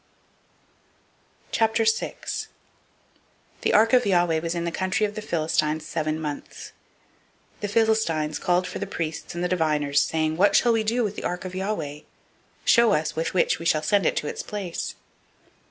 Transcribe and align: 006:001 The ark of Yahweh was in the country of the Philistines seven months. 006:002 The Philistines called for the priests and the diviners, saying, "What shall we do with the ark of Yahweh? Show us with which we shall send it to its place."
006:001 1.53 2.47
The 3.61 3.71
ark 3.73 3.93
of 3.93 4.03
Yahweh 4.03 4.39
was 4.39 4.55
in 4.55 4.65
the 4.65 4.71
country 4.71 5.05
of 5.05 5.13
the 5.13 5.21
Philistines 5.21 5.85
seven 5.85 6.19
months. 6.19 6.71
006:002 7.57 7.61
The 7.61 7.67
Philistines 7.67 8.39
called 8.39 8.65
for 8.65 8.79
the 8.79 8.87
priests 8.87 9.35
and 9.35 9.43
the 9.43 9.47
diviners, 9.47 10.01
saying, 10.01 10.37
"What 10.37 10.55
shall 10.55 10.73
we 10.73 10.83
do 10.83 11.03
with 11.03 11.17
the 11.17 11.23
ark 11.23 11.45
of 11.45 11.53
Yahweh? 11.53 11.99
Show 12.65 12.93
us 12.93 13.15
with 13.15 13.35
which 13.35 13.59
we 13.59 13.65
shall 13.67 13.83
send 13.83 14.07
it 14.07 14.17
to 14.17 14.27
its 14.27 14.41
place." 14.41 14.95